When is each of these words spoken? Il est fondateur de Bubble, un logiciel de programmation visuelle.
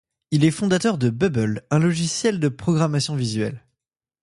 Il 0.31 0.43
est 0.45 0.49
fondateur 0.49 0.97
de 0.97 1.11
Bubble, 1.11 1.61
un 1.69 1.77
logiciel 1.77 2.39
de 2.39 2.47
programmation 2.49 3.15
visuelle. 3.15 3.63